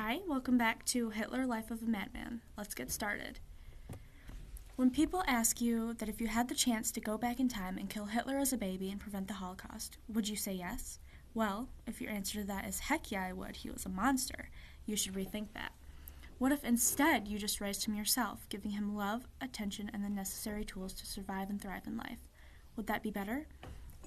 [0.00, 2.40] Hi, welcome back to Hitler Life of a Madman.
[2.56, 3.40] Let's get started.
[4.76, 7.76] When people ask you that if you had the chance to go back in time
[7.76, 11.00] and kill Hitler as a baby and prevent the Holocaust, would you say yes?
[11.34, 14.50] Well, if your answer to that is heck yeah, I would, he was a monster,
[14.86, 15.72] you should rethink that.
[16.38, 20.64] What if instead you just raised him yourself, giving him love, attention, and the necessary
[20.64, 22.20] tools to survive and thrive in life?
[22.76, 23.48] Would that be better?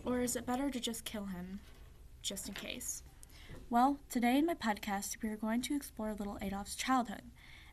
[0.06, 1.60] Or is it better to just kill him,
[2.22, 3.04] just in case?
[3.72, 7.22] Well, today in my podcast, we are going to explore little Adolf's childhood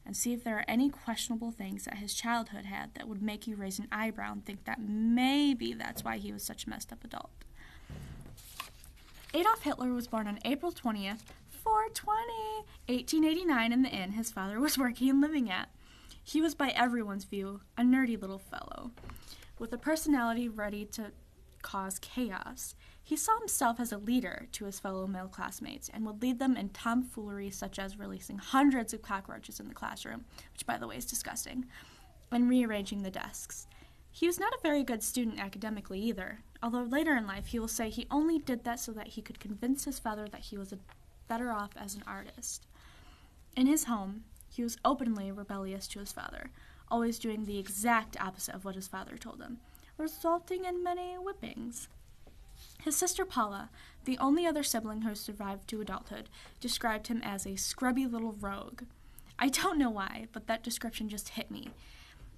[0.07, 3.48] and see if there are any questionable things that his childhood had that would make
[3.48, 6.93] you raise an eyebrow and think that maybe that's why he was such a messed
[6.93, 7.33] up adult.
[9.34, 11.23] Adolf Hitler was born on April 20th,
[11.65, 12.23] 420,
[12.87, 15.69] 1889, in the inn his father was working and living at.
[16.23, 18.93] He was, by everyone's view, a nerdy little fellow
[19.59, 21.10] with a personality ready to
[21.62, 22.75] cause chaos.
[23.03, 26.57] He saw himself as a leader to his fellow male classmates and would lead them
[26.57, 30.97] in tomfoolery such as releasing hundreds of cockroaches in the classroom, which, by the way,
[30.97, 31.65] is disgusting,
[32.30, 33.66] and rearranging the desks.
[34.10, 37.69] He was not a very good student academically either, although later in life he will
[37.69, 40.75] say he only did that so that he could convince his father that he was
[41.29, 42.66] better off as an artist.
[43.57, 46.51] In his home, he was openly rebellious to his father,
[46.91, 49.59] always doing the exact opposite of what his father told him,
[49.99, 51.88] resulting in many whippings.
[52.82, 53.71] His sister Paula,
[54.04, 56.29] the only other sibling who survived to adulthood,
[56.60, 58.85] described him as a scrubby little rogue.
[59.38, 61.71] I don't know why, but that description just hit me.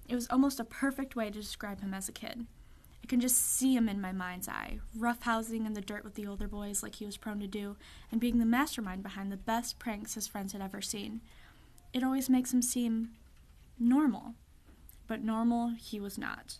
[0.09, 2.45] It was almost a perfect way to describe him as a kid.
[3.03, 6.27] I can just see him in my mind's eye, roughhousing in the dirt with the
[6.27, 7.77] older boys like he was prone to do,
[8.11, 11.21] and being the mastermind behind the best pranks his friends had ever seen.
[11.93, 13.11] It always makes him seem
[13.79, 14.35] normal.
[15.07, 16.59] But normal he was not.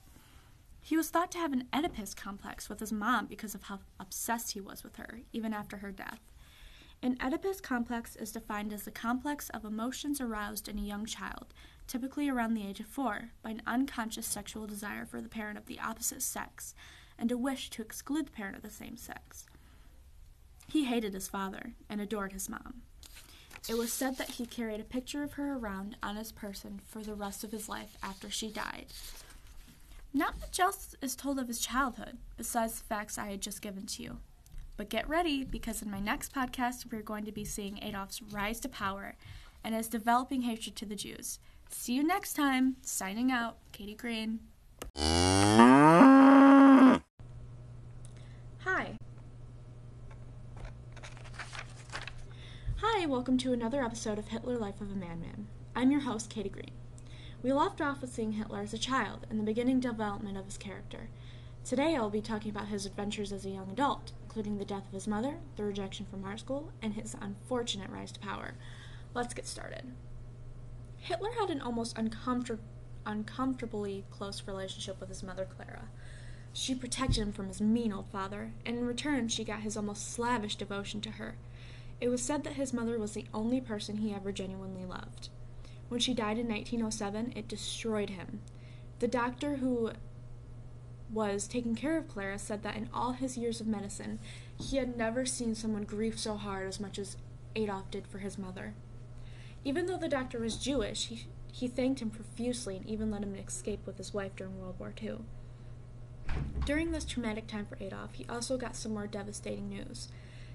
[0.82, 4.54] He was thought to have an Oedipus complex with his mom because of how obsessed
[4.54, 6.20] he was with her, even after her death.
[7.04, 11.54] An Oedipus complex is defined as the complex of emotions aroused in a young child,
[11.88, 15.66] typically around the age of four, by an unconscious sexual desire for the parent of
[15.68, 16.76] the opposite sex,
[17.18, 19.46] and a wish to exclude the parent of the same sex.
[20.68, 22.82] He hated his father and adored his mom.
[23.70, 27.02] It was said that he carried a picture of her around on his person for
[27.04, 28.88] the rest of his life after she died.
[30.14, 33.86] Not much else is told of his childhood, besides the facts I had just given
[33.86, 34.18] to you.
[34.76, 38.60] But get ready, because in my next podcast, we're going to be seeing Adolf's rise
[38.62, 39.16] to power
[39.64, 41.40] and his developing hatred to the Jews.
[41.70, 42.76] See you next time.
[42.82, 44.42] Signing out, Katie Green.
[44.98, 47.00] Hi.
[52.82, 55.48] Hi, welcome to another episode of Hitler Life of a Madman.
[55.74, 56.81] I'm your host, Katie Green.
[57.44, 60.58] We left off with seeing Hitler as a child and the beginning development of his
[60.58, 61.10] character.
[61.66, 64.86] Today I will be talking about his adventures as a young adult, including the death
[64.86, 68.54] of his mother, the rejection from art school, and his unfortunate rise to power.
[69.16, 69.92] Let's get started.
[70.98, 72.60] Hitler had an almost uncomfort-
[73.08, 75.86] uncomfortably close relationship with his mother, Clara.
[76.54, 80.12] She protected him from his mean old father, and in return she got his almost
[80.12, 81.38] slavish devotion to her.
[82.00, 85.30] It was said that his mother was the only person he ever genuinely loved.
[85.92, 88.40] When she died in 1907, it destroyed him.
[89.00, 89.92] The doctor who
[91.12, 94.20] was taking care of Clara said that in all his years of medicine,
[94.58, 97.18] he had never seen someone grieve so hard as much as
[97.58, 98.74] Adolf did for his mother.
[99.66, 103.36] Even though the doctor was Jewish, he, he thanked him profusely and even let him
[103.36, 105.18] escape with his wife during World War II.
[106.66, 110.08] During this traumatic time for Adolf, he also got some more devastating news.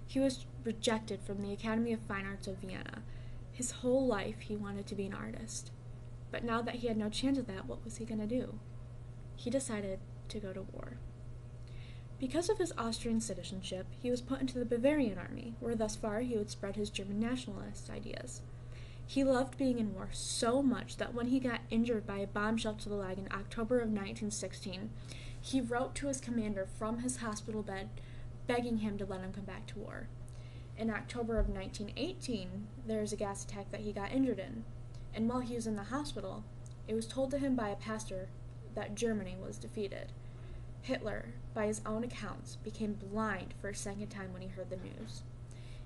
[0.06, 3.02] He was rejected from the Academy of Fine Arts of Vienna,
[3.56, 5.70] his whole life, he wanted to be an artist.
[6.30, 8.58] But now that he had no chance of that, what was he going to do?
[9.34, 10.98] He decided to go to war.
[12.18, 16.20] Because of his Austrian citizenship, he was put into the Bavarian army, where thus far
[16.20, 18.42] he would spread his German nationalist ideas.
[19.06, 22.58] He loved being in war so much that when he got injured by a bomb
[22.58, 24.90] shell to the leg in October of 1916,
[25.40, 27.88] he wrote to his commander from his hospital bed
[28.46, 30.08] begging him to let him come back to war
[30.78, 34.64] in October of 1918, there was a gas attack that he got injured in.
[35.14, 36.44] And while he was in the hospital,
[36.86, 38.28] it was told to him by a pastor
[38.74, 40.12] that Germany was defeated.
[40.82, 44.76] Hitler, by his own accounts, became blind for a second time when he heard the
[44.76, 45.22] news.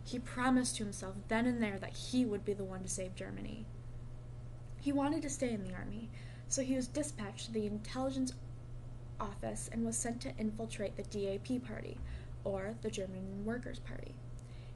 [0.02, 3.14] He promised to himself then and there that he would be the one to save
[3.14, 3.64] Germany.
[4.80, 6.10] He wanted to stay in the army,
[6.48, 8.32] so he was dispatched to the intelligence
[9.20, 11.98] office and was sent to infiltrate the DAP party,
[12.44, 14.14] or the German Workers' Party.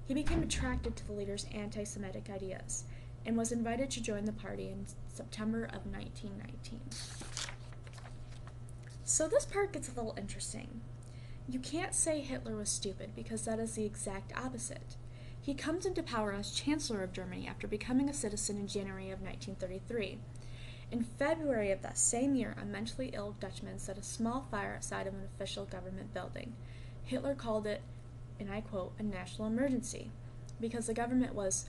[0.06, 2.84] He became attracted to the leader's anti Semitic ideas
[3.26, 6.80] and was invited to join the party in September of 1919.
[9.04, 10.80] So this part gets a little interesting.
[11.48, 14.96] You can't say Hitler was stupid because that is the exact opposite.
[15.40, 19.20] He comes into power as Chancellor of Germany after becoming a citizen in January of
[19.20, 20.18] 1933.
[20.90, 25.06] In February of that same year, a mentally ill Dutchman set a small fire outside
[25.06, 26.54] of an official government building.
[27.04, 27.82] Hitler called it,
[28.38, 30.10] and I quote, a national emergency
[30.60, 31.68] because the government was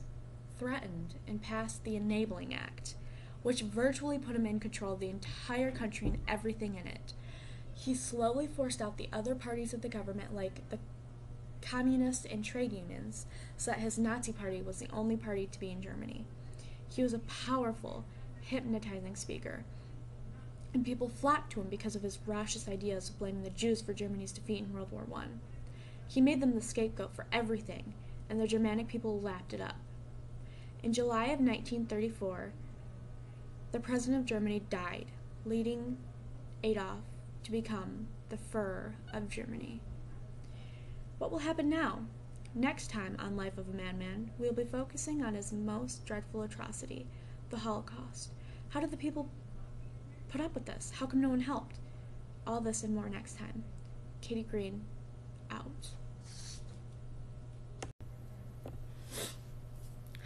[0.58, 2.96] threatened and passed the Enabling Act,
[3.44, 7.14] which virtually put him in control of the entire country and everything in it.
[7.74, 10.80] He slowly forced out the other parties of the government, like the
[11.62, 13.26] communists and trade unions,
[13.58, 16.26] so that his Nazi party was the only party to be in Germany.
[16.88, 18.06] He was a powerful,
[18.42, 19.66] hypnotizing speaker,
[20.74, 23.94] and people flocked to him because of his raucous ideas of blaming the Jews for
[23.94, 25.26] Germany's defeat in World War I.
[26.08, 27.94] He made them the scapegoat for everything,
[28.30, 29.76] and the Germanic people lapped it up.
[30.84, 32.54] In July of 1934,
[33.72, 35.08] the president of Germany died,
[35.46, 35.98] leading
[36.64, 37.00] Adolf
[37.44, 39.82] to become the Fuhrer of Germany.
[41.18, 42.06] What will happen now?
[42.54, 46.44] Next time on Life of a Madman, we will be focusing on his most dreadful
[46.44, 47.06] atrocity,
[47.50, 48.32] the Holocaust.
[48.70, 49.30] How did the people
[50.30, 50.94] put up with this?
[50.96, 51.80] How come no one helped?
[52.48, 53.64] All this and more next time.
[54.22, 54.86] Katie Green,
[55.52, 55.90] out.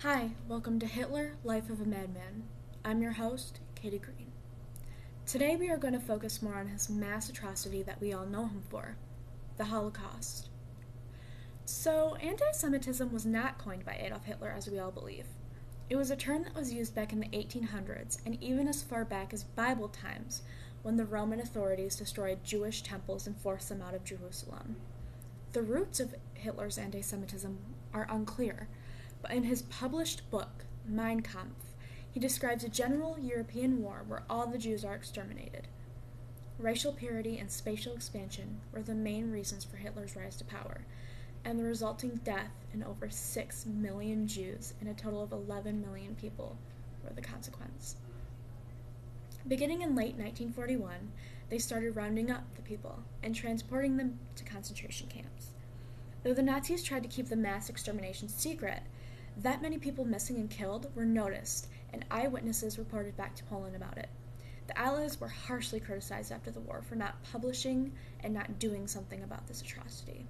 [0.02, 2.44] Hi, welcome to Hitler Life of a Madman.
[2.86, 4.32] I'm your host, Katie Green.
[5.26, 8.48] Today we are going to focus more on his mass atrocity that we all know
[8.48, 8.96] him for
[9.58, 10.50] the Holocaust.
[11.66, 15.26] So, anti Semitism was not coined by Adolf Hitler as we all believe.
[15.90, 19.06] It was a term that was used back in the 1800s and even as far
[19.06, 20.44] back as Bible times
[20.82, 24.78] when the Roman authorities destroyed Jewish temples and forced them out of Jerusalem.
[25.54, 27.58] The roots of Hitler's anti Semitism
[27.94, 28.68] are unclear
[29.22, 31.74] but in his published book, Mein Kampf,
[32.12, 35.68] he describes a general European war where all the Jews are exterminated.
[36.58, 40.82] Racial purity and spatial expansion were the main reasons for Hitler's rise to power,
[41.46, 46.16] and the resulting death in over 6 million Jews and a total of 11 million
[46.16, 46.58] people
[47.04, 47.96] were the consequence.
[49.48, 51.12] Beginning in late 1941,
[51.50, 55.52] they started rounding up the people and transporting them to concentration camps.
[56.24, 58.82] Though the Nazis tried to keep the mass extermination secret,
[59.38, 63.98] that many people missing and killed were noticed, and eyewitnesses reported back to Poland about
[63.98, 64.10] it.
[64.68, 69.24] The Allies were harshly criticized after the war for not publishing and not doing something
[69.24, 70.28] about this atrocity.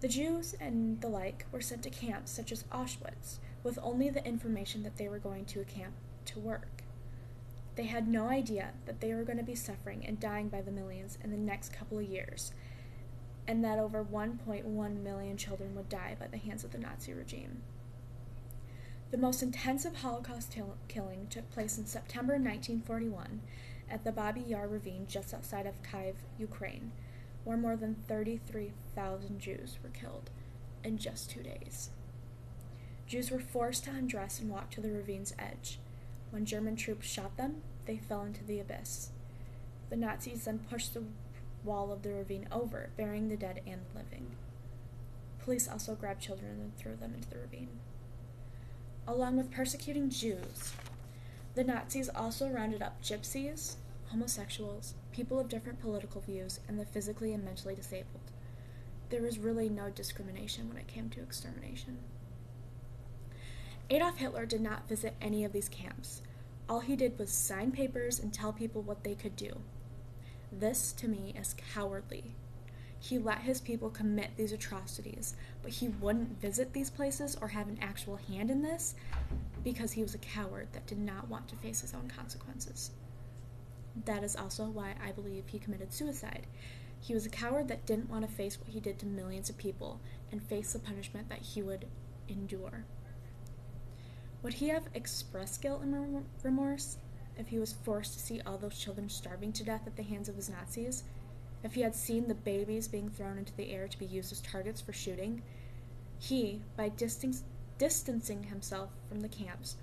[0.00, 4.24] The Jews and the like were sent to camps such as Auschwitz with only the
[4.24, 5.94] information that they were going to a camp
[6.26, 6.77] to work.
[7.78, 10.72] They had no idea that they were going to be suffering and dying by the
[10.72, 12.50] millions in the next couple of years,
[13.46, 17.62] and that over 1.1 million children would die by the hands of the Nazi regime.
[19.12, 20.56] The most intensive Holocaust
[20.88, 23.42] killing took place in September 1941
[23.88, 26.90] at the Babi Yar ravine just outside of Kiev, Ukraine,
[27.44, 30.30] where more than 33,000 Jews were killed
[30.82, 31.90] in just two days.
[33.06, 35.78] Jews were forced to undress and walk to the ravine's edge.
[36.30, 39.10] When German troops shot them, they fell into the abyss.
[39.90, 41.04] The Nazis then pushed the
[41.64, 44.26] wall of the ravine over, burying the dead and the living.
[45.42, 47.80] Police also grabbed children and threw them into the ravine.
[49.06, 50.72] Along with persecuting Jews,
[51.54, 53.76] the Nazis also rounded up gypsies,
[54.10, 58.30] homosexuals, people of different political views, and the physically and mentally disabled.
[59.08, 61.98] There was really no discrimination when it came to extermination.
[63.90, 66.20] Adolf Hitler did not visit any of these camps.
[66.68, 69.60] All he did was sign papers and tell people what they could do.
[70.52, 72.34] This, to me, is cowardly.
[73.00, 77.68] He let his people commit these atrocities, but he wouldn't visit these places or have
[77.68, 78.94] an actual hand in this
[79.64, 82.90] because he was a coward that did not want to face his own consequences.
[84.04, 86.46] That is also why I believe he committed suicide.
[87.00, 89.56] He was a coward that didn't want to face what he did to millions of
[89.56, 91.86] people and face the punishment that he would
[92.28, 92.84] endure.
[94.42, 96.96] Would he have expressed guilt and remorse?
[97.38, 100.28] if he was forced to see all those children starving to death at the hands
[100.28, 101.04] of his Nazis,
[101.62, 104.40] if he had seen the babies being thrown into the air to be used as
[104.40, 105.42] targets for shooting,
[106.18, 107.42] he, by distan-
[107.78, 109.76] distancing himself from the camps,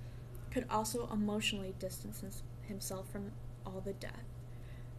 [0.52, 3.32] could also emotionally distance himself from
[3.66, 4.26] all the death.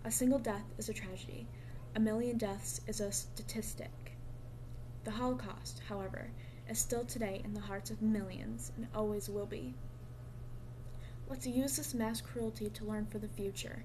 [0.05, 1.47] A single death is a tragedy,
[1.95, 4.13] a million deaths is a statistic.
[5.05, 6.31] The Holocaust, however,
[6.69, 9.75] is still today in the hearts of millions and always will be.
[11.29, 13.85] Let's use this mass cruelty to learn for the future,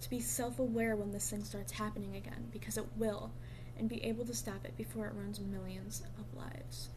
[0.00, 3.30] to be self aware when this thing starts happening again, because it will,
[3.78, 6.88] and be able to stop it before it ruins millions of lives.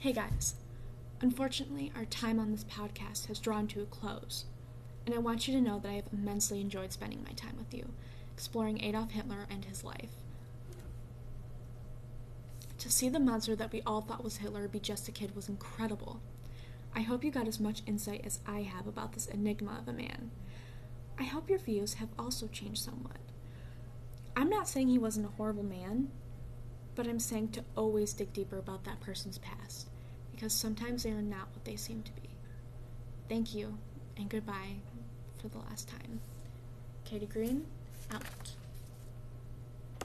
[0.00, 0.54] Hey guys,
[1.22, 4.44] unfortunately, our time on this podcast has drawn to a close.
[5.06, 7.74] And I want you to know that I have immensely enjoyed spending my time with
[7.74, 7.90] you,
[8.32, 10.12] exploring Adolf Hitler and his life.
[12.78, 15.48] To see the monster that we all thought was Hitler be just a kid was
[15.48, 16.20] incredible.
[16.94, 19.92] I hope you got as much insight as I have about this enigma of a
[19.92, 20.30] man.
[21.18, 23.18] I hope your views have also changed somewhat.
[24.36, 26.10] I'm not saying he wasn't a horrible man,
[26.94, 29.88] but I'm saying to always dig deeper about that person's past,
[30.32, 32.30] because sometimes they are not what they seem to be.
[33.28, 33.78] Thank you,
[34.16, 34.76] and goodbye
[35.44, 36.20] for the last time.
[37.04, 37.66] Katie Green,
[38.10, 38.22] out.